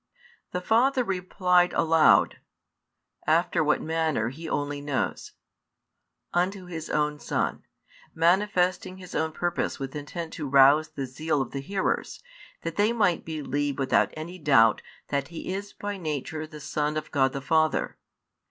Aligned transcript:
The 0.51 0.61
Father 0.61 1.03
replied 1.03 1.73
aloud 1.73 2.37
after 3.27 3.63
what 3.63 3.83
manner 3.83 4.29
He 4.29 4.49
only 4.49 4.81
knows 4.81 5.33
unto 6.33 6.65
His 6.65 6.89
own 6.89 7.19
Son, 7.19 7.63
manifesting 8.15 8.97
His 8.97 9.13
own 9.13 9.31
purpose 9.31 9.77
with 9.77 9.95
intent 9.95 10.33
to 10.33 10.49
rouse 10.49 10.89
the 10.89 11.05
zeal 11.05 11.39
of 11.39 11.51
the 11.51 11.61
hearers, 11.61 12.23
that 12.63 12.77
they 12.77 12.91
might 12.91 13.23
believe 13.25 13.77
without 13.77 14.09
any 14.17 14.39
doubt 14.39 14.81
that 15.09 15.27
He 15.27 15.53
is 15.53 15.71
by 15.73 15.97
Nature 15.97 16.47
the 16.47 16.59
Son 16.59 16.97
of 16.97 17.11
God 17.11 17.31
the 17.33 17.39
Father. 17.41 17.99